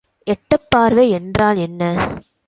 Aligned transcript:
எட்டப்பார்வை 0.27 1.05
என்றால் 1.09 1.57
என்ன? 1.57 1.91